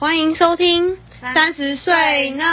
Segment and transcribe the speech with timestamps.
[0.00, 2.44] 欢迎收听三十岁呢。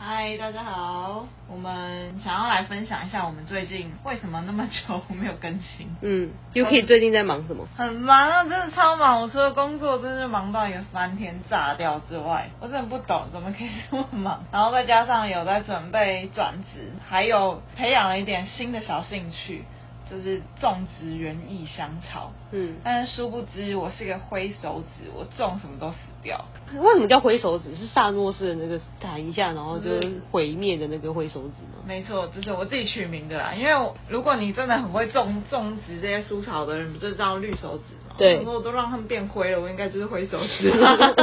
[0.00, 5.86] 嗨，大家好，我们想要来分享一下我们最近为什么那么久没有更新。
[6.00, 7.68] 嗯，Yuki 最近在忙什么？
[7.76, 9.22] 很忙啊，真的超忙。
[9.22, 14.44] 我除了工作真的忙到一个翻天炸掉之外，我真的不懂怎么可以这么忙。
[14.50, 19.64] 然后再加上有在准备转职，还有培养了一点新的小兴趣。
[20.10, 26.44] 就是种植园艺香草，嗯，但是殊不知我是一个挥手指，我种什么都死掉。
[26.80, 27.74] 为什么叫挥手指？
[27.76, 29.90] 是萨诺斯的那个弹一下，然后就
[30.30, 31.82] 毁灭的那个挥手指吗？
[31.86, 33.52] 没错，这是我自己取名的啦。
[33.54, 33.72] 因为
[34.08, 38.14] 如果你真的很会种种植这些蔬草的人，不就叫绿手指吗？
[38.16, 40.72] 对，如果我都让他们变灰了，我应该就是挥手指。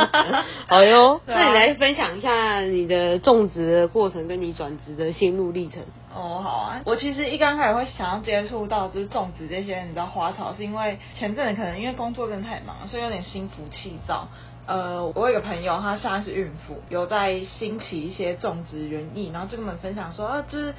[0.67, 5.81] 好哟， 啊、那你来分享一下你的种植的过程，跟你转职的心路历程。
[6.13, 6.81] 哦，好啊。
[6.85, 14.27] 我其实一刚开始会想要接触到就是种植这些，你知道花草，是因为前阵子可能因为工作真的太忙，所以有点心浮气躁。
[14.69, 20.73] 呃，我有一个朋友，她现在是孕妇，有在兴起一些种植园艺，然后就跟我们分享说啊，就是。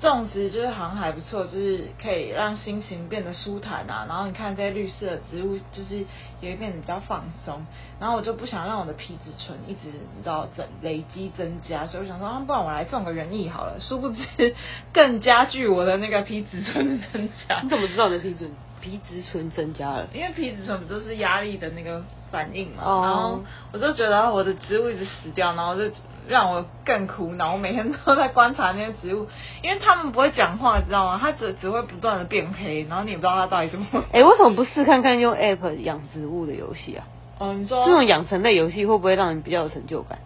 [0.00, 4.04] 种植就是好像还不错，就是可以让心情变得舒坦啊。
[4.08, 6.04] 然后你看这些绿色植物，就是
[6.40, 7.64] 也会变得比较放松。
[8.00, 13.78] 然后我就不想让我的皮质醇一直你知道增累积增加，所以我想说啊，不然我来种个园艺好了。
[13.78, 14.26] 殊不知
[14.92, 17.60] 更加剧我的那个皮质醇的增加。
[17.62, 18.50] 你怎么知道你的皮质
[18.82, 20.08] 皮质醇增加了？
[20.12, 22.82] 因为皮质醇不就是压力的那个反应嘛。
[22.84, 23.04] Oh.
[23.04, 25.90] 然后我就觉得我的植物一直死掉，然后就。
[26.28, 29.26] 让我更苦恼，我每天都在观察那些植物，
[29.60, 31.18] 因为他们不会讲话，知道吗？
[31.20, 33.86] 它只只会不断的变黑，然后你也不知道它到底怎么。
[34.12, 37.04] 哎、欸，为什么不试看看用 App 养植物的游戏啊？
[37.40, 40.20] 嗯，你说这种养成类游戏会不会让人比较有成就感？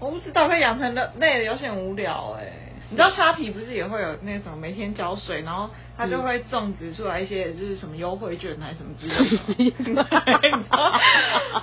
[0.00, 2.65] 我不知道，可以养成的类的游戏很无聊哎、欸。
[2.88, 9.76] 你知道虾皮不是也会有那什么每天浇水，然后它就会种植出来一些就是什么优惠券还是什么之类的。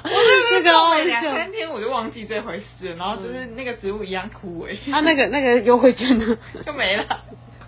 [0.03, 0.11] 我
[0.51, 4.77] 那个种了两三天我就忘记这回事了，然后就是那个植物一样枯萎。
[4.91, 7.05] 它、啊、那个那个优惠券呢 就没了。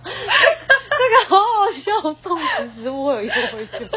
[1.06, 2.40] 这个好好笑，种
[2.74, 3.88] 植植物会有优惠券，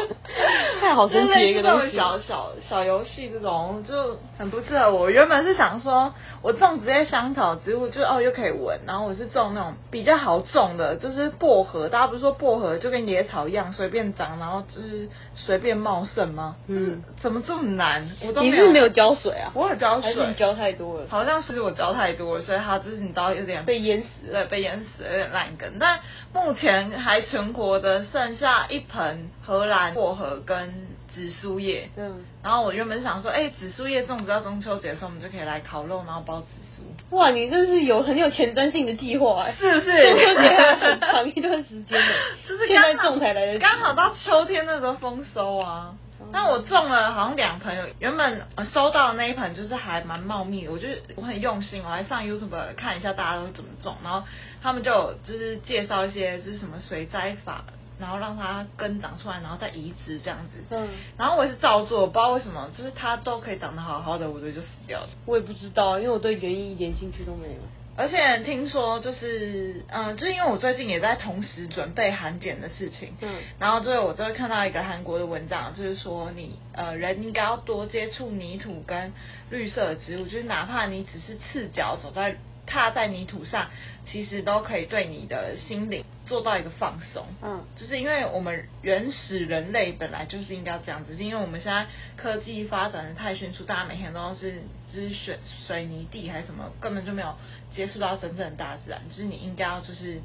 [0.79, 1.97] 太好神奇的一个东西。
[1.97, 5.09] 小小小游戏这种就很不适合我。
[5.09, 6.13] 原本是想说，
[6.43, 11.89] 我种这些香草植物就哦又可以闻，然后我是种那种比较好种的，就是薄荷。
[11.89, 16.57] 大家不是说薄荷就跟野草一样随便长，然后就是随便茂盛吗？
[16.67, 18.07] 嗯，怎么这么难？
[18.27, 19.51] 我都你是没有浇水啊？
[19.55, 21.07] 我有浇水，还是你浇太多了？
[21.09, 25.79] 好像是我浇太多了，所以它就是你知道有点被淹死了，被淹死了，有点烂根。
[25.79, 25.99] 但
[26.33, 31.89] 目前还存活的剩下一盆荷兰薄荷跟紫苏叶。
[31.97, 37.15] 嗯，然后我原本想说，哎、欸，紫苏叶种植到中秋节的时候，我们就可以来烤肉，然后包紫苏。
[37.15, 40.03] 哇，你这是有很有前瞻性的计划哎，是不是？
[40.03, 42.13] 中秋节还很长一段时间呢，
[42.47, 45.95] 就是现在种才来得及，刚好到秋天那时候丰收啊。
[46.31, 54.23] 那我种了好像两盆，原本收到的那一盆就是还蛮茂密的，我就我很用心，我还上 YouTube 看一下大家都怎么种，然后
[54.61, 57.63] 他们就就是介绍一些就是什么水栽法，
[57.99, 60.63] 然后让它根长出来，然后再移植这样子。
[60.69, 60.89] 嗯。
[61.17, 65.09] 然后我也是照做，不知道为什么，就是它都可以长得好好的，我觉得就死掉了。
[65.25, 67.59] 我也不知道，因为我对园艺一点兴趣都没有。
[67.99, 79.11] 而且听说就是，嗯，就是因为我最近也在同时准备韩检的事情，嗯，然后就是我就会看到一个韩国的文章，就是说你呃人应该要多接触泥土跟
[79.49, 82.37] 绿色的植物，就是哪怕你只是赤脚走在
[82.69, 83.67] 踏在泥土上，
[84.05, 94.61] 其实都可以对你的心灵做到一个放松，嗯，就是因为我们原始人类本来就是应该要这样子，是因为我们现在科技发展的太迅速，大家每天都是
[94.93, 97.33] 就是水水泥地还是什么，根本就没有。
[97.71, 100.19] 接触到真正的大自然，就是你应该要就是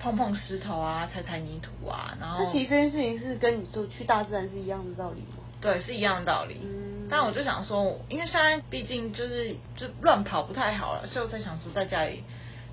[0.00, 2.44] 碰碰石头啊，踩踩泥土啊，然后。
[2.44, 5.44] 那其实这件事情是跟你说去大自然是一样的道理吗？
[5.60, 6.60] 对，是一样的道理。
[6.60, 6.91] 嗯。
[7.12, 12.24] 但我就想说，因为现在毕竟就是就乱跑不太好了，所以我才想说在家里。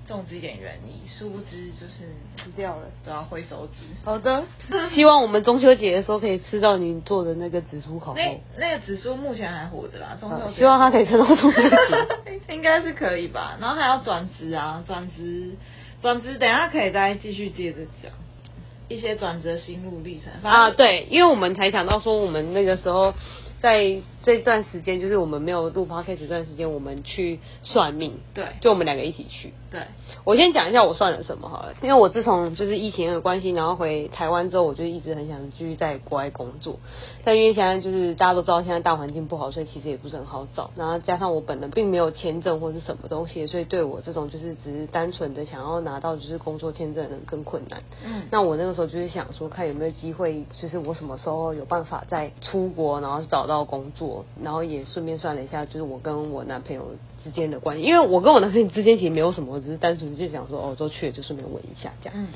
[0.08, 3.74] 种植一点园艺，殊不知就是死掉了，都要挥手指。
[4.02, 4.42] 好的，
[4.90, 8.18] 希望我们中秋节的时候可以吃到你做的那个紫苏烤肉。
[8.18, 13.56] 那那个紫苏目前还活着啦，中秋节希望它可以撑到中秋节， 应该是可以吧。
[13.60, 15.52] 然后还要转职啊，转职
[16.00, 18.10] 转职，等一下可以再继续接着讲
[18.88, 20.70] 一些转折心路历程啊。
[20.70, 23.14] 对，因为我们才想到说，我们那个时候。
[23.60, 28.18] 在这段时间，就是我们没有录 podcast 这段时间，我们去算命。
[28.34, 29.52] 对，就我们两个一起去。
[29.70, 29.82] 对，
[30.24, 36.78] 我先讲一下我算了什么好了，因为我自从就是疫情的关系，然后回台湾之后，我就一直很想继续在国外工作。
[37.22, 40.70] 但因为现在就是大家都知道现在大环境不好，所以其实也不是很好找。
[40.74, 47.82] 然后加上我本人并没有签证或是什么东西，所以对我这种就是只是单纯的想要拿到就是工作签证的人更困难。
[48.04, 53.49] 嗯，那我那个时候就是想说，看有没有机会，就是我什么时候有办法再出国，然后找。
[53.50, 56.92] 到工作，然后也顺便算了一下，就是我跟我男朋友
[57.22, 62.14] 之间的关系，因为我跟我男朋友之间其实没有什么，我只是单纯就想说，哦，都去了就顺便问一下这样。
[62.16, 62.28] 嗯，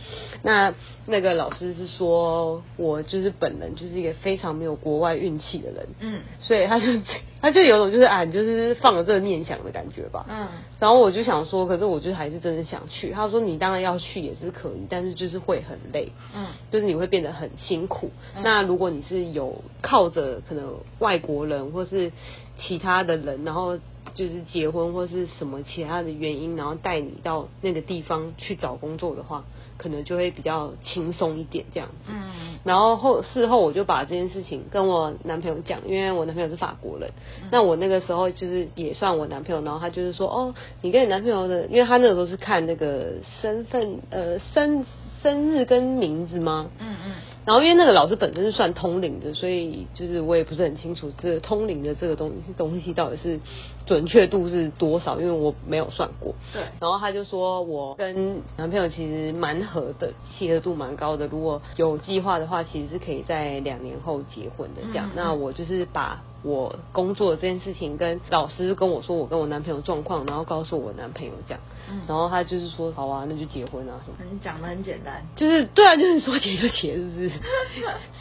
[0.42, 0.74] 那
[1.06, 6.86] 那个老师是说我就是本人就是一个非常没有国外运气的人，嗯，所以他就
[7.40, 10.48] 他就有种就是啊，就是放了这个念想的感觉吧，嗯，
[10.80, 13.10] 然后我就想说，可是我就还是真的想去。
[13.10, 18.10] 他说你当然要去也是可以，但是就是会很累，嗯，就是你会变得很辛苦。
[18.34, 22.10] 嗯，那如果你是有靠着可能外国人或是
[22.58, 23.78] 其他的人，然后。
[24.14, 29.44] 就是结婚或是什么其他的原因，然后带你到那个地方去找工作的话，
[29.76, 32.12] 可能就会比较轻松一点这样子。
[32.12, 32.22] 嗯。
[32.62, 37.10] 然后后事后我就把这件事情跟我男朋友讲，因为我男朋友是法国人。
[37.42, 37.48] 嗯。
[37.50, 44.84] 那我那个时候就是也算我男朋友，然后他就是说，哦，你跟你男朋友的，因为他那个时候是看那个身份，呃，生
[45.24, 46.70] 生日跟名字吗？
[46.78, 47.14] 嗯嗯。
[47.44, 53.38] 然后因为那个老师本身是算通灵的，所以就是我也不是很清楚这个通灵的这个东西东西到底是
[53.86, 56.34] 准确度是多少，因为我没有算过。
[56.52, 56.62] 对。
[56.80, 61.26] 然后他就说我跟男朋友其实蛮合的，契合度蛮高的。
[61.26, 65.10] 如果有计划的话，其实是可以在两年后结婚的这样。
[65.14, 66.22] 那我就是把。
[66.44, 71.58] 我工作的这件事情跟老师跟我说，我跟我男朋友状况，然后告诉我男朋友讲，
[71.90, 74.16] 嗯，然后他就是说好啊，那就结婚啊什么。
[74.30, 77.30] 你讲的很简单，就是对啊，就是说结就结，是不是？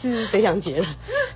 [0.00, 0.86] 是谁想结了？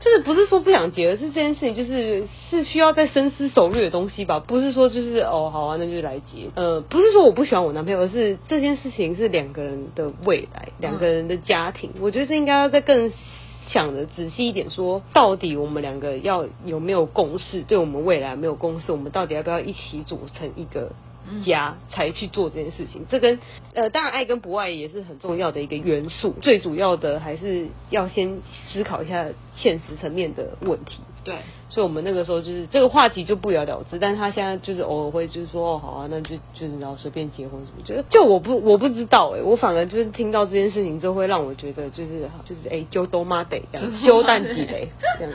[0.01, 4.41] 就是不是说不想结了，是这件事情就是是需要再深思熟虑的东西吧？
[4.41, 6.51] 不是说就是哦好啊，那就来结。
[6.55, 13.13] 呃，不是说我不喜欢我男朋友，而是这件事情是两个人的未来，两个人的家庭，嗯，我觉得是应该要再更。
[13.69, 17.63] 想的仔细一点说，说到底我们两个要有没有共识？
[17.63, 20.93] 对我们未来没有共识，我们到底要不要一起组成一个
[21.45, 23.05] 家才去做这件事情？
[23.11, 23.39] 这跟
[23.75, 26.35] 呃，当然爱跟不爱也是很重要的一个元素。
[26.41, 28.41] 最主要的还是要先
[28.73, 31.03] 思考一下现实层面的问题。
[31.25, 31.37] 对。
[31.71, 44.89] 所以我们那个时候就是这个话题就不了了之，但是他现在就是偶尔会就是说哦好啊，那就就是然后随便结婚什么，觉得就我不我不知道哎、欸，我反而就是听到这件事情之后会让我觉得就是就是哎就都妈得这样修蛋几雷
[45.19, 45.35] 这样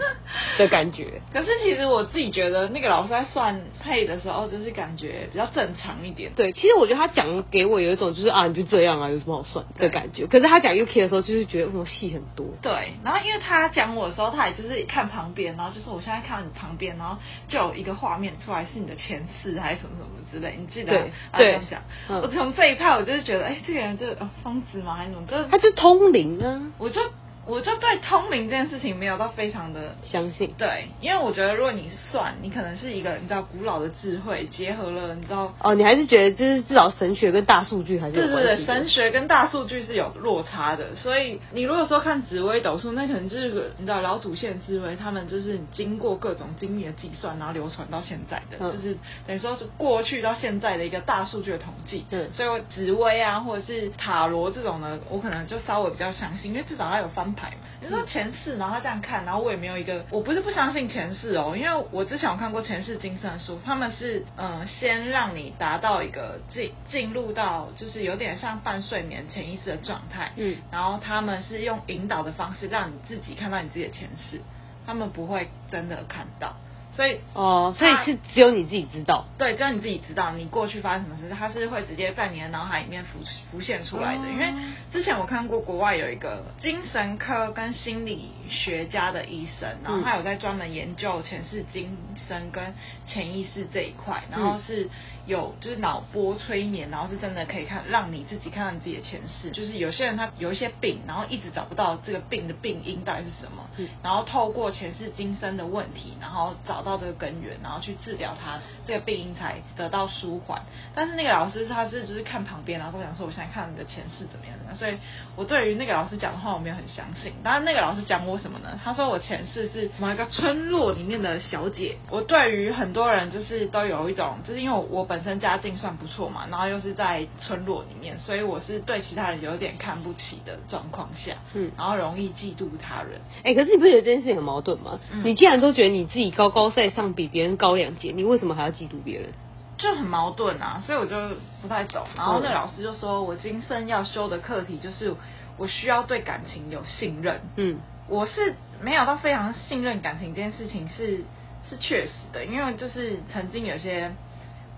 [0.57, 1.21] 的感觉。
[1.31, 6.31] 可是其实我自己觉得那个老师在算配的时候，就是感觉比较正常一点。
[6.35, 10.25] 对，其实我觉得他讲给我有一种就是啊你就这样啊，有什么好算的感觉。
[10.25, 12.47] 可是他讲 UK 的时候，就是觉得我戏很多。
[12.63, 16.33] 对，然后因为他讲我的时候，他也就是看旁边，然后就是我现在看。
[16.33, 17.15] 到你旁边，然后
[17.47, 20.91] 就有一个画面出来，是你的前世还是什么什么之类，你记得？
[20.91, 21.81] 对，这样讲。
[22.09, 24.95] 嗯、我从这一派，我就是觉得，哎，这个人就是疯子吗？
[24.95, 25.27] 还是什么？
[25.27, 26.99] 就是他是通灵啊，我就。
[27.45, 38.13] 我就对通灵这件事情没有到非常的相信，对，因为我觉得如果你算，你可能是一个你知道古老的智慧结合了，你知道哦，你还是觉得就是至少神学跟大数据还是。
[38.13, 48.97] 对对对，神学跟大数据是有落差的，所以你如果说看紫微斗数，那可能就是个你知道老祖先智慧，他们就是经过各种精密的计算，然后流传到现在的，嗯、就是
[49.27, 52.05] 等于说是过去到现在的一个大数据的统计。
[52.11, 57.32] 嗯，所以紫微啊或者是塔罗这种呢，我可能就稍微比较相信，因为至少它有翻
[57.81, 74.41] 你说前世，然后他这样看，然后我也没有一个，我不是不相信前世哦，因为我之前有看过前世今生的书，他们是嗯，先让你达到一个进进入到就是有点像半睡眠潜意识的状态，嗯，然后他们是用引导的方式让你自己看到你自己的前世，
[74.85, 76.55] 他们不会真的看到。
[76.95, 83.19] 所以哦，所以是只有你自己知道，对，只有你自己知道你过去发生什么事，它是会直接在你的脑海里面浮
[83.51, 84.27] 浮现出来的。
[84.29, 84.53] 因为
[84.91, 91.97] 之前我看过国外有一个精神科跟心理学家的医生，然后他有在专门研究前世今
[92.27, 92.73] 生跟
[93.05, 94.89] 潜意识这一块，然后是。
[95.25, 99.51] 有就是脑波催眠，然后是真的可以看，让你自己看到你自己的前世。
[99.51, 110.61] 就是有些人他有一些病，然后一直找不到这个病的病因到底是什么，嗯、然后透过前世今生的问题，然后找到这个根源，然后去治疗他这个病因才得到舒缓。
[110.93, 114.77] 但是那个老师他是就是看旁边，然后跟我讲说，我现在看你的前世怎么样怎么样。
[114.77, 114.97] 所以
[115.37, 117.31] 我对于那个老师讲的话，我没有很相信。
[117.43, 118.77] 当然那个老师讲我什么呢？
[118.83, 121.95] 他说我前世是某一个村落里面的小姐。
[122.09, 125.07] 我对于很多人就是都有一种，就是因为我。
[125.13, 133.21] 本身家境算不错嘛，然后又是在村落里面，所以我是对其他人有点看不起的状况下，嗯，然后容易嫉妒他人。
[133.43, 134.99] 哎、可是你不觉得这件事情很矛盾吗？
[135.23, 139.29] 你既然都觉得你自己高高在上，比别人高两节，你为什么还要嫉妒别人？
[139.77, 141.15] 就很矛盾啊，所以我就
[141.61, 142.05] 不太懂。
[142.17, 145.13] 然后那老师就说，我今生要修的课题就是
[145.57, 147.41] 我需要对感情有信任。
[147.55, 151.23] 嗯，我是没有到非常信任感情这件事情是。
[151.69, 154.11] 是确实的，因为就是曾经有些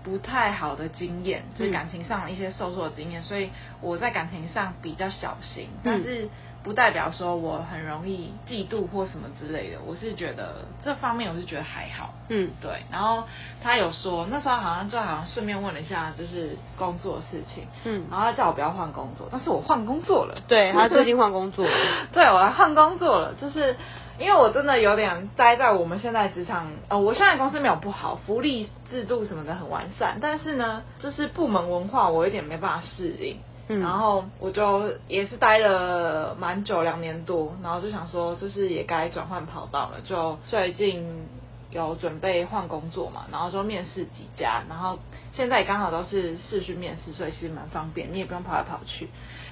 [0.04, 3.50] 不太好的经验，就是感情上的一些受挫的经验，所以
[3.80, 5.68] 我在感情上比较小心。
[5.82, 6.28] 但是
[6.66, 9.78] 不代表说我很容易嫉妒或什么之类的。
[9.86, 12.12] 我是觉得这方面我是觉得还好。
[12.28, 12.82] 嗯，对。
[12.90, 13.22] 然后
[13.62, 17.68] 他有说那时候好像就好像顺便问了一下就是工作的事情。
[17.84, 18.08] 嗯。
[18.10, 20.34] 然后他叫我不要换工作，但是我换工作了。
[20.48, 21.72] 对，他最近换工作了。
[22.12, 23.76] 对，我还换工作了，就是。
[24.18, 41.26] 因为我真的有点待在我们现在职场，呃，我现在公司没有不好，福利制度什么的很完善，但是呢，就是部门文化我有点没办法适应，嗯，然后我就也是待了蛮久，两年多，然后就想说，就是也该转换跑道了，就最近
[41.70, 44.98] 有准备换工作嘛，然后就面试几家，然后
[45.32, 49.08] 现在也刚好都是试训面试，所以其实蛮方便，你也不用跑来跑去，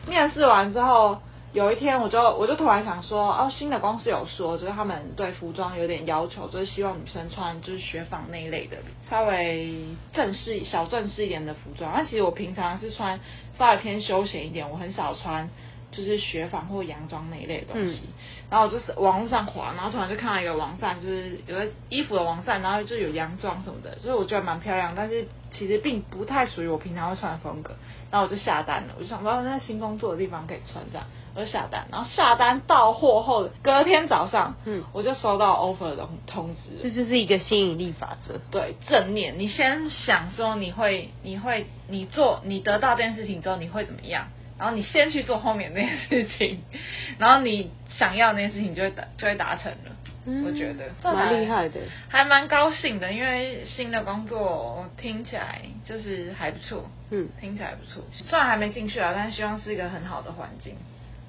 [0.07, 1.19] 面试完之后。
[1.55, 8.77] 有一天，我就我就突然想说，哦，新的公司有说，就是他们对服装有点要求，就是希望女生穿就是雪纺那一类的，
[9.09, 9.73] 稍微
[10.13, 11.93] 正式、小正式一点的服装。
[11.97, 13.21] 那其实我平常是穿
[13.57, 15.49] 稍微偏休闲一点，我很少穿
[15.93, 18.01] 就是雪纺或洋装那一类的东西。
[18.05, 18.13] 嗯、
[18.51, 27.77] 然后我就是网络上滑，然后突然就看到一个网站，就是有个衣服的网站，然后就有洋装什么的，所以我觉得蛮漂亮，但是其实并不太属于我平常会穿的风格。
[28.11, 31.07] 然后我就下单了，我就想说那新工作的地方可以穿这样。
[31.35, 36.83] 我就下单，然后下单到货后，隔天早上，嗯，我就收到 offer 的通知。
[36.83, 39.39] 这就是一个吸引力法则，对，正念。
[39.39, 44.29] 你先想说你会，你会，你做，你得到这件事情之后你会怎么样？
[44.57, 46.63] 然后你先去做后面那件事情，
[47.19, 49.91] 然后你想要那件事情就会达，就会达成了。
[50.27, 58.03] 嗯，我觉得蛮厉害的，还蛮高兴的，因为新的工作听起来就是还不错，嗯，听起来不错。
[58.13, 60.77] 虽然还没进去啊，但希望是一个很好的环境。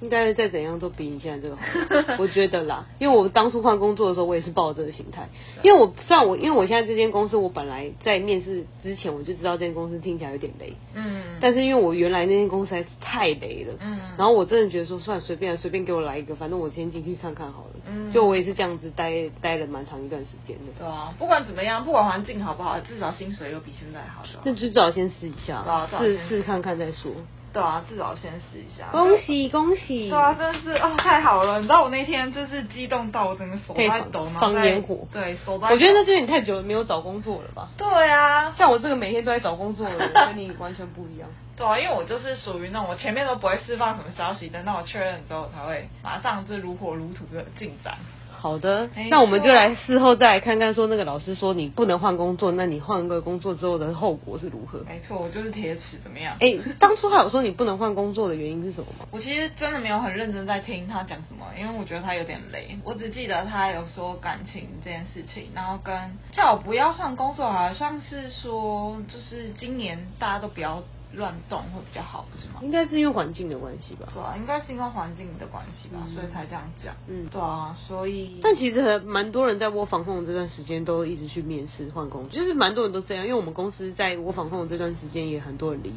[0.00, 1.62] 应该再怎样都比你现在这个好，
[2.20, 2.86] 我觉得啦。
[2.98, 5.28] 因为我当初换工作的时候，我也是抱着这个心态。
[5.62, 11.22] 因为我虽然我，因为我现在这间公司，我本来在面试之前我就知道这间公司听起来有点雷，嗯。
[11.40, 13.98] 但是因为我原来那间公司还是太雷了，嗯。
[14.18, 17.70] 然后我真的觉得说，算了，随便随便给我来一个，反正我先进去看看好了。
[17.88, 18.12] 嗯。
[18.12, 20.72] 就我也是这样子待待了蛮长一段时间的。
[20.78, 24.22] 对啊，不管怎么样，不管环境好不好，至少薪水又比现在好。
[24.44, 27.12] 那就至少先试一下，试试看看再说。
[27.52, 28.88] 对啊，至少先试一下。
[28.92, 30.10] 恭喜恭喜！
[30.10, 31.56] 对啊，真的是哦，太好了！
[31.58, 34.40] 你知道我那天就是激动到我整个手都在抖吗？
[34.40, 35.06] 放烟火。
[35.12, 35.66] 对，手都。
[35.68, 37.68] 我觉得那是因为你太久没有找工作了吧？
[37.78, 41.28] 对啊，像我这个每天都在找工作的人，跟你完全不一样。
[41.56, 47.96] 对啊，因为我就是属于那种我前面都不会释放什么消息，等到我确认之后才会马上就如火如荼的进展。
[48.38, 54.80] 好的，那我们就来事后再来看看，说那个老师说你不能换工作，那你换个工作之后的后果是如何？
[54.86, 56.34] 没错，我就是铁齿，怎么样？
[56.34, 59.06] 哎、欸，当初他有说你不能换工作的原因是什么吗？
[59.10, 62.78] 我其实真的没有很认真在听他讲什么，因为我觉得他有点累。
[62.84, 65.94] 我只记得他有说感情这件事情，然后跟
[66.32, 70.82] 叫我不要换工作，好像是说就是今年大家都不要。
[71.16, 72.60] 乱动会比较好，不是吗？
[72.62, 74.06] 应该是因为环境的关系吧。
[74.12, 76.94] 对啊，应该是因为环境的关系吧，嗯、所以才这样讲。
[77.08, 78.40] 嗯，对啊，所以。
[78.42, 85.96] 但其实蛮多人在窝防控这段时间都一直去面试换工作，就是蛮多人都这样，因为我们公司在窝防控这段时间也很多人离职，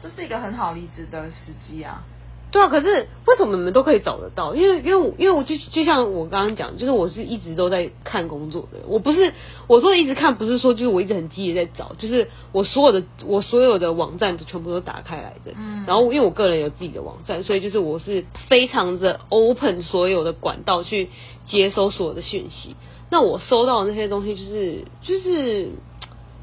[0.00, 2.04] 这是一个很好离职的时机啊。
[2.50, 4.54] 对啊，可是为什么你们都可以找得到？
[4.54, 9.34] 因为因为我因为我就就像我刚刚讲，就是我是一直都在看工作的，我不是
[9.66, 15.52] 我说的一直看，不是说就是我一直很积极在找，就是我所有的我所有的网站都全部都打开来的。
[15.58, 15.84] 嗯。
[15.86, 21.10] 然后因为我个人有自己的网站，所以就是我是非常的 open 所有的管道去
[21.46, 22.76] 接收所有的讯息。
[23.10, 25.68] 那我收到的那些东西，就是就是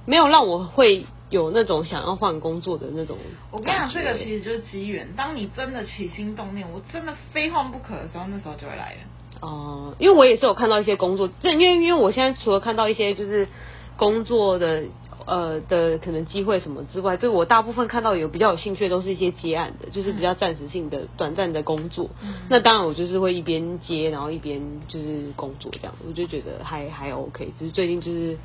[0.05, 1.07] 没有让我会。
[1.31, 3.17] 有那种想要换工作的那种，
[3.49, 5.07] 我跟你讲，这个其实就是机缘。
[5.17, 8.99] 当你真的起心动念，我真的非换不可的时候，那时候就会来了。
[9.41, 13.47] 哦、呃，因为我也是有看到一些工作，这因为因为我现在除了看到一些就是
[13.97, 14.83] 工作的
[15.25, 22.11] 呃的可能机会什么之外，就我大部分看到有比较有兴趣的都是一些接案的，就是比较暂时性的、嗯、短暂的工作。
[22.21, 27.51] 嗯、那当然我就是会一边接，然后一边就是工作这样，我就觉得还还 OK。
[27.57, 28.37] 只是最近就是。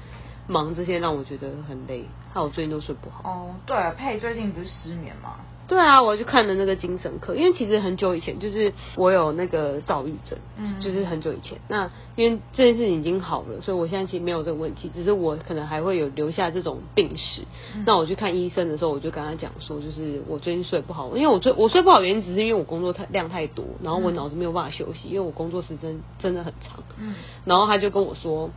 [0.51, 3.29] 忙这些让我觉得很累，害我最近都睡不好。
[3.31, 5.37] 哦，对了，佩最近不是失眠吗？
[5.69, 11.61] 对啊，我就看了那个精神科，因为其实很久以前就是我有那个躁郁症，嗯，就是很久以前。
[11.69, 17.43] 那因为这件事情已经好了，所以我现在其实没有这个问题，只是我可能还会有留下这种病史。
[17.77, 26.83] 嗯、那我去看医生的时候，我就跟他讲说，就是我最近睡不好，因为我最我睡不好原因只是因为我工作太量太多，然后我脑子没有办法休息，因为我工作时间真的很长。
[26.99, 27.15] 嗯，
[27.45, 28.51] 然后他就跟我说。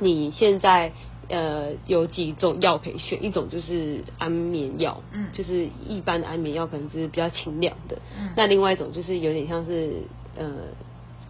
[0.00, 0.92] 你现在
[1.28, 10.02] 呃有几种药可以选，一种就是安眠药，嗯，就是一般的安眠药，可能是比较清凉的，嗯，那另外一种就是有点像是
[10.36, 10.56] 呃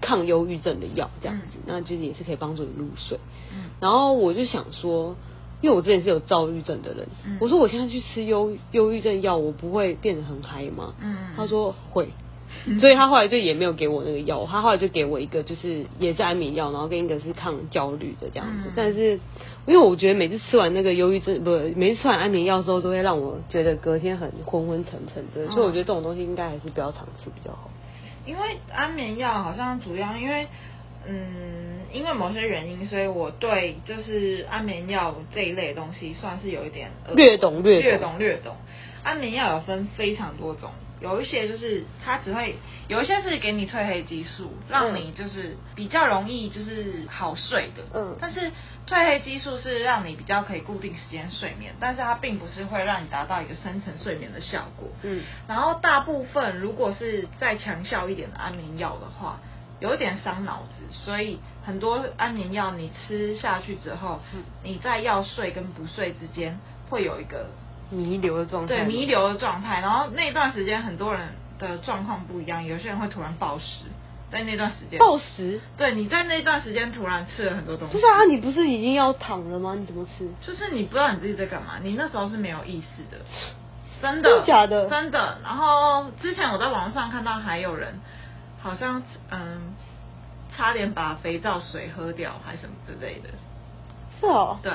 [0.00, 3.18] 抗忧郁症的药这样子，嗯，那就是也是可以帮助你入睡，
[3.52, 5.16] 嗯，然后我就想说，
[5.60, 10.94] 因为我之前是有躁郁症的人，嗯，我说我现在去吃忧忧郁症药，我不会变得很嗨吗？
[11.00, 12.08] 嗯，他说会。
[12.80, 18.72] 所以他后来就也没有给我那个药，他后来就给我一个就是也是安眠药，然后跟一个是抗焦虑的这样子。
[18.74, 19.18] 但是
[19.66, 27.70] 因为我觉得每次吃完那个忧郁症，不，每次吃完安眠药之后，都会让我觉得隔天很昏昏沉沉的，所以我觉得这种东西应该还是不要常吃比较好。
[28.26, 30.46] 因为安眠药好像主要因为。
[31.08, 38.54] 嗯，因为某些原因，所以我对就是安眠药这一类的东西算是有一点略懂略略懂略懂。
[39.02, 40.68] 安眠药有分非常多种，
[41.00, 42.56] 有一些就是它只会
[42.88, 47.82] 有一些是给你褪黑激素，让你就是比较容易就是好睡的。
[47.94, 48.16] 嗯。
[48.20, 48.52] 但是
[48.86, 54.88] 褪黑激素是让你比较可以固定时间睡眠，但是它并不是会让你达到一个深层睡眠的效果。
[55.02, 55.22] 嗯。
[55.48, 59.40] 然后大部分如果是再强效一点的安眠药的话。
[59.80, 67.48] 有一点伤脑子，所以很多安眠药你吃下去之后，嗯、你在要睡跟不睡之间会有一个
[67.90, 68.76] 弥留的状态。
[68.76, 69.80] 对，弥留的状态。
[69.80, 71.28] 然后那段时间很多人
[71.58, 73.84] 的状况不一样，有些人会突然暴食，
[74.30, 75.60] 在那段时间暴食。
[75.76, 77.94] 对，你在那段时间突然吃了很多东西。
[77.94, 79.74] 不是啊，你不是已经要躺了吗？
[79.78, 80.28] 你怎么吃？
[80.40, 83.18] 就是你不知道你自己在干嘛，你那时候是没有意识的，
[84.00, 84.88] 真的，真的假的？
[84.88, 85.38] 真的。
[85.42, 88.00] 然后之前我在网上看到还有人。
[88.62, 89.74] 好像嗯，
[90.54, 93.30] 差点把肥皂水喝掉，还是什么之类的。
[94.20, 94.58] 是哦。
[94.62, 94.70] 对，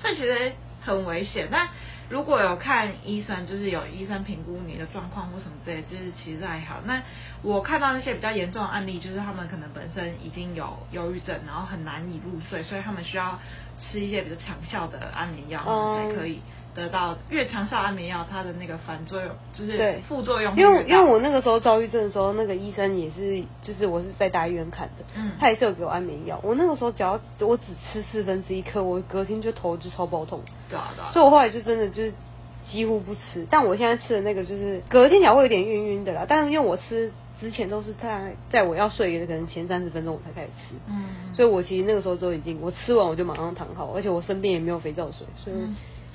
[0.00, 1.48] 所以其实很危险。
[1.50, 1.68] 但
[2.08, 6.80] 如果有看医生，就是有医生评估你的状况或什么之类，就是其实还好。
[6.84, 7.02] 那
[7.42, 13.38] 我看到那些比较严重的案例，就是他们可能本身已经有忧郁症，然后很难以入睡，所以他们需要
[13.80, 16.40] 吃一些比较强效的安眠药，才可以。
[16.74, 20.56] 得到越强效安眠药，它的那个反作用就是副作用。
[20.56, 26.40] 因为因为我那个时候躁郁症的时候，那个医生也是，就是我是在大医院看的，嗯，他也是有给我安眠药。
[26.42, 27.62] 我那个时候只要我只
[27.92, 30.42] 吃四分之一颗，我隔天就头就超爆痛。
[30.68, 31.10] 对啊对啊。
[31.12, 32.12] 所以我后来就真的就是
[32.66, 36.26] 几乎不吃，但我现在吃的那个就是隔天还会有点晕晕的啦。
[36.28, 45.56] 但是因为我吃之前都是在在我要睡的可能前三十分钟我才开始吃，嗯，所以我其实那个时候都已经我吃完我就马上躺好，而且我身边也没有肥皂水，所以。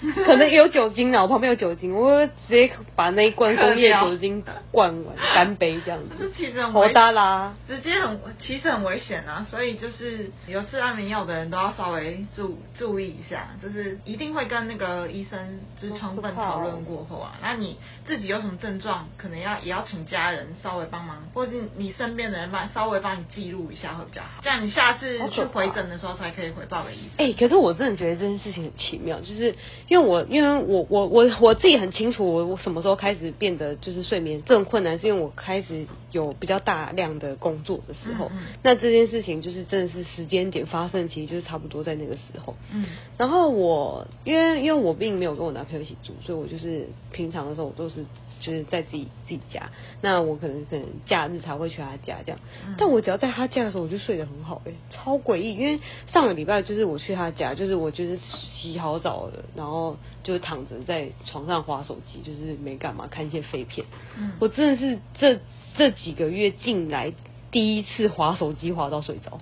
[0.02, 6.24] 嗯 可能有酒精呢，我旁边有酒精，我会直接把那一罐工业酒精灌完，干杯这样子。
[6.24, 9.46] 是其实很危险，直接很其实很危险啊！
[9.50, 17.36] 所以就是有吃安眠药的人都要稍微注注意一下，就是一定会跟那个医生就是充分讨论过后啊。
[17.42, 27.10] 那你自己有什么症状，可能要也要请家人稍微帮忙，或是你身边的人帮稍微帮你记录一下会比较好，这样你下次去回诊的时候才可以回报给医生。
[27.18, 29.54] 哎、欸，可是我真的觉得这件事情很奇妙，就是。
[29.90, 42.56] 因为我因为我我我我自己很清楚我我什么时候开始变得就是睡眠这种困难，是因为我开始有比较大量的工作的时候，嗯嗯，那这件事情就是真的是时间点发生，其实就是差不多在那个时候。
[42.72, 42.86] 嗯，
[43.18, 48.06] 然后我因为因为我并没有跟我男朋友一起住，所以我就是平常的时候我都是。
[48.40, 49.70] 就是在自己自己家，
[50.02, 55.56] 那我可能可能假日才会去他家这样，嗯、但我只要在他家的时候，我就睡得很好超诡异。
[55.56, 55.80] 因为
[56.12, 63.86] 上个礼拜就是我去他家，就是我就是洗好澡了，然后就是躺着在床上划手机，就是没干嘛，看一些废片。
[64.18, 65.40] 嗯，我真的是这
[65.78, 67.14] 这几个月进来
[67.52, 69.40] 第一次划手机划到睡着。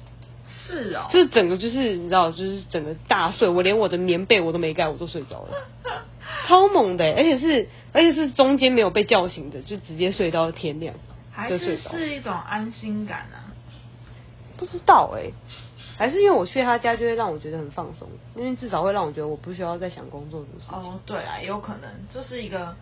[0.50, 5.50] 是啊、哦，就是整个就是你知道，就是整个大睡，我连我的棉被我都没盖，我都睡着了。
[6.48, 10.96] 超猛的，而且是而且是中间没有被叫醒的，就直接睡到天亮。
[11.30, 13.52] 还是是一种安心感啊？
[14.56, 15.30] 不知道哎，
[15.98, 20.76] 还是因为我去他家就会让我觉得很放松，因为至少会让我觉得我不需要再想工作的事情。
[20.76, 22.74] 哦，对啊，也有可能就是一个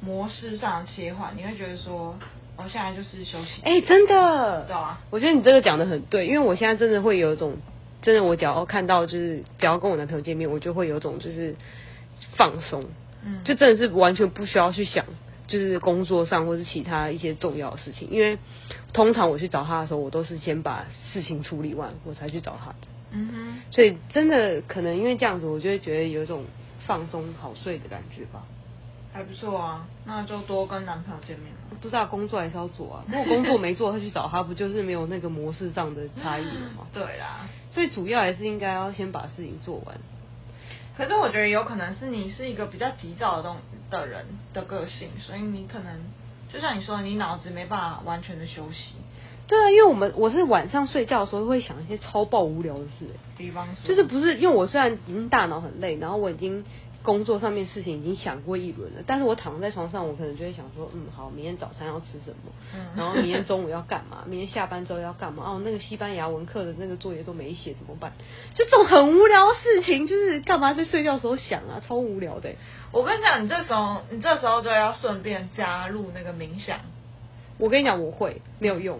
[0.00, 2.14] 模式上的切换，你会觉得说，
[2.56, 3.62] 我现在就是休息。
[3.64, 7.56] 哎，真的，对啊，我觉得你这个讲的很对，因为我现在真的会有一种，
[8.02, 11.56] 真的我只要看到就是只要跟我男朋友见面，我就会有一种就是
[12.36, 12.84] 放松。
[13.24, 15.04] 嗯，就真的是完全不需要去想，
[15.46, 18.38] 就是工作上或是其他一些重要的事情，因为
[18.92, 22.76] 通常我去找他的时候，我都是先把事情处理完，我才去找他的。
[23.12, 26.44] 嗯哼，所以真的可能因为这样子，我就会觉得有一种
[26.86, 28.44] 放松好睡的感觉吧。
[29.12, 31.76] 还不错啊，那就多跟男朋友见面了。
[31.80, 36.84] 不知道工作还是要做啊，如果工作没做，他去找他，不就是没有那个模式上的差异了吗？
[36.92, 39.96] 对啦，所以主要还是应该要先把事情做完。
[40.96, 43.56] 可是我觉得有可能是你是一个比较急躁的东
[43.90, 46.00] 的人的个性，所以你可能
[46.52, 48.94] 就像你说，你脑子没办法完全的休息。
[49.46, 56.64] 对啊，因为我们我是晚上睡觉的时候会想一些超爆无聊的事，比方说，就是不是因为我虽然已经大脑很累，然后我已经。
[57.04, 62.50] 工作上面事情已经想过一轮了，但是我躺在床上，我可能就会想说，嗯，好，明天早餐要吃什么？
[62.74, 64.24] 嗯，然后明天中午要干嘛？
[64.26, 65.44] 明天下班之后要干嘛？
[65.44, 68.14] 哦，那个西班牙文课的那个作业都没写，怎么办？
[68.54, 72.54] 就这种很无聊的事情，就是干嘛在睡觉的时候想啊，超无聊的。
[72.90, 76.80] 我跟你讲，你这时候，你这时候就要顺便加入那个冥想。
[77.58, 78.98] 我跟你讲，我会没有用。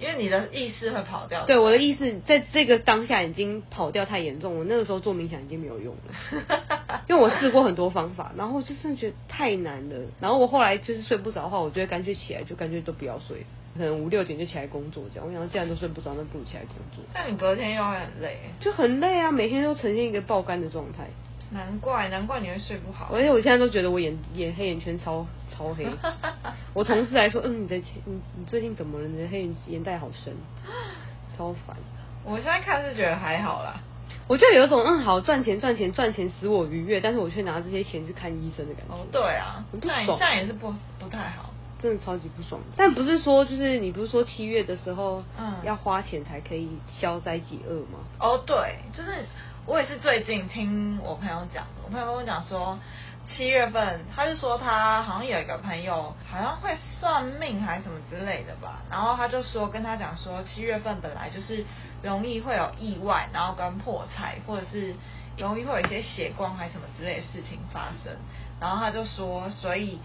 [0.00, 1.44] 因为你的意识会跑掉。
[1.46, 4.58] 对，我的意识在这个当下已经跑掉太严重了。
[4.60, 9.96] 我那个时候做冥想已经没有用了， 因为我试过很多方法，然后就真的觉得太难了。
[10.20, 13.44] 然后我后来就是睡不着的话，我就会干脆起来，就干脆都不要睡，
[13.76, 15.28] 可能五六点就起来工作这样。
[15.28, 17.04] 我想既然都睡不着，那不如起来工作。
[17.12, 21.08] 但你隔天又会很累，就很累啊，每天都呈现一个爆肝的状态。
[21.50, 23.08] 难怪，难怪你会睡不好。
[23.12, 25.86] 而且我现在都觉得我眼眼黑眼圈超超黑。
[26.74, 29.08] 我同事还说，嗯，你的你你最近怎么了？
[29.08, 30.34] 你的黑眼眼袋好深，
[31.36, 31.76] 超烦。
[32.24, 33.80] 我现在看是觉得还好啦。
[34.26, 38.94] 我就有一种嗯，好赚钱赚钱赚钱使我愉悦，但是我却拿这些钱去看医生的感觉。
[38.94, 42.60] 哦，对啊，很不爽，这样也是不不太好，真的超级不爽。
[42.76, 48.00] 但不是说就是你不是说七月的时候，嗯，要花钱才可以消灾解厄吗？
[48.20, 49.24] 哦，对，就是。
[49.68, 52.78] 我也是最近听我朋友讲，我朋友跟我讲说，
[53.26, 61.66] 七月份，他就说他好像有一个朋友，好像会算命还是什么之类的吧，然后他就说跟他讲说，七月份本来就是
[62.02, 64.94] 容易会有意外，然后跟破财，或者是
[65.36, 68.16] 容易会有一些血光还是什么之类的事情发生，
[68.58, 70.00] 然后他就说，所以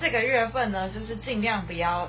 [0.00, 2.08] 这个月份呢，就是尽量不要。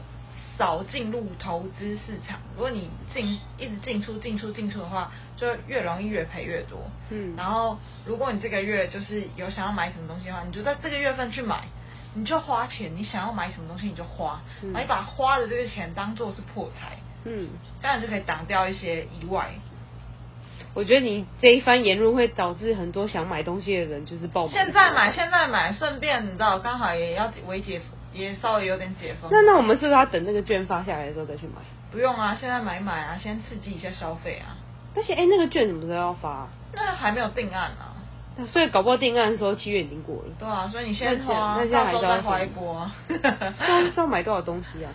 [0.57, 2.39] 少进入投资市场。
[2.55, 6.79] 如果你进一直进出进出进出的话，就越容易越赔越多。
[7.09, 11.63] 嗯，然后如果你这个月就是有想要买什么东西的话，你就在这个月份去买，
[12.13, 12.91] 你就花钱。
[12.95, 16.97] 你想要买什么东西你就花，然后你把花的这个钱当做是破财。
[17.25, 17.49] 嗯，
[17.81, 19.49] 这样就可以挡掉一些意外。
[20.73, 24.47] 我觉得你这一番言论会导致很多想买东西的人就是爆。
[24.47, 27.81] 现在买，现在买，顺便你知道，刚好也要微解。
[28.11, 29.29] 也稍微有点解封。
[29.31, 31.61] 那那我们是不是要等那个券发下来的时候再去买？
[31.91, 34.57] 不用啊，现在买买啊，先刺激一下消费啊。
[34.93, 36.47] 但是哎，那个券什么时候要发？
[36.73, 37.95] 那还没有定案啊。
[38.47, 40.33] 所以搞不好定案的时候七月已经过了。
[40.39, 42.95] 对啊，所以你先花，那现在还是要花一波啊。
[43.07, 44.91] 是要买多少东西啊？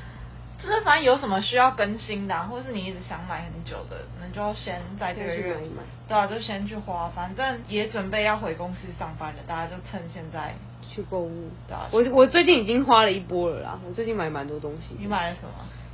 [0.62, 5.83] 就是反正有什么需要更新的，或是你一直想买很久的，那就先在这个月买。
[6.09, 10.55] 对啊，就先去花，反正也准备要回公司上班了，大家就趁现在。
[10.90, 11.50] 去购物，
[11.90, 13.80] 我我最近已经花了一波了啦。
[13.86, 14.96] 我最近买蛮多东西。
[14.98, 15.50] 你买了什么？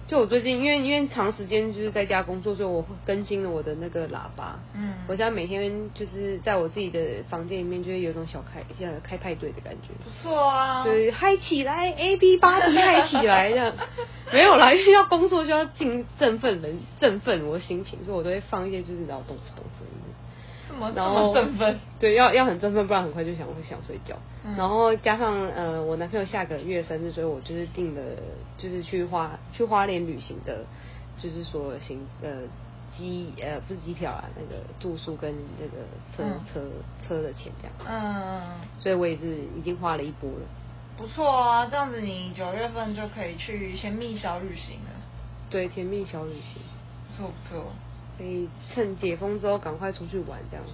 [0.09, 4.59] 就我最近，因为因为长时间就是在家工作，所以我更新了我的那个喇叭。
[4.75, 4.95] 嗯。
[5.07, 9.91] 我现在每天就是在我自己的房间里面，就会有种小开像开派对的感觉。
[10.03, 10.85] 不错啊。
[10.85, 13.73] 就是嗨起来，A B 八 B 嗨起来这样。
[14.33, 19.85] 没有啦，因为要工作就要进振奋人，振奋我的心情，所以我都会放一些就是然后动次动次。
[20.95, 24.17] 然后振奋，对，要要很振奋，不然很快就想会想睡觉。
[24.45, 28.01] 嗯、然后加上呃，我男朋友下个月生日，所以我就是订了，
[28.57, 30.65] 就是去花去花莲旅行的，
[31.19, 32.31] 就是说行呃
[32.97, 35.85] 机呃不是机票啊，那个住宿跟那个
[36.17, 36.61] 车、嗯、车
[37.07, 37.77] 车的钱这样。
[37.87, 38.41] 嗯。
[38.79, 40.47] 所以我也是已经花了一波了。
[40.97, 44.91] 不错啊，这样子你九月份就可以去甜蜜小旅行了。
[45.49, 46.63] 对，甜蜜小旅行。
[47.09, 47.73] 不错不错。
[48.21, 50.73] 可以趁解封之后赶快出去玩这样子。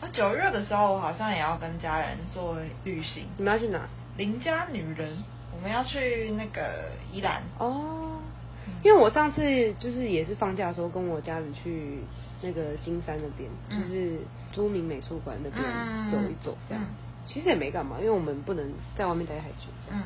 [0.00, 3.24] 啊，九月的时候我好像也要跟家人做旅行。
[3.36, 3.80] 你们要去哪？
[4.16, 5.10] 邻家女人，
[5.52, 7.42] 我们要去那个宜兰。
[7.58, 8.20] 哦。
[8.84, 11.98] 因为我上次就是也是放假的时候跟我家人去
[12.42, 14.18] 那个金山那边，嗯、就是
[14.52, 15.62] 朱铭美术馆那边
[16.12, 16.84] 走一走这样。
[17.26, 19.66] 其实也没干嘛，因为我们不能在外面待太久。
[19.90, 20.00] 嗯。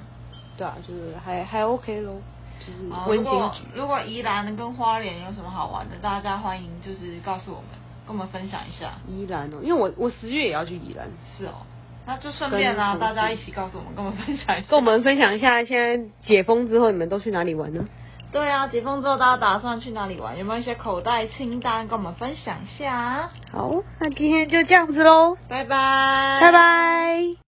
[0.56, 2.14] 对啊，就是还还 OK 咯。
[2.60, 3.32] 就是温馨。
[3.32, 7.66] 如果如果宜兰跟花莲有什么好玩的，大家欢迎就是告诉我们，
[8.06, 8.92] 跟我们分享一下。
[9.06, 11.08] 宜兰哦，因为我我十月也要去宜兰。
[11.36, 11.66] 是哦，
[12.06, 14.66] 那就顺便啦，大家一起告诉我们，跟我们分享一下。
[14.68, 17.84] 跟我们分享一下，现在解封之后你们都去哪里玩呢？
[18.30, 20.38] 对啊，解封之后大家打算去哪里玩？
[20.38, 23.30] 有没有一些口袋清单跟我们分享一下？
[23.50, 27.36] 好，那今天就这样子喽，拜拜，拜拜。